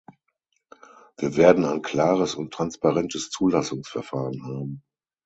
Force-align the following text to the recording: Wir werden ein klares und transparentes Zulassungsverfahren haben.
Wir 1.19 1.35
werden 1.37 1.63
ein 1.63 1.83
klares 1.83 2.33
und 2.33 2.51
transparentes 2.51 3.29
Zulassungsverfahren 3.29 4.41
haben. 4.43 4.81